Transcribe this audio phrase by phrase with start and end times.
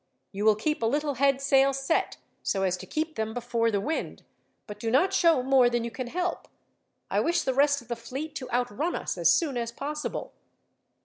[0.31, 3.79] You will keep a little head sail set, so as to keep them before the
[3.79, 4.23] wind;
[4.65, 6.47] but do not show more than you can help.
[7.11, 10.33] I wish the rest of the fleet to outrun us, as soon as possible."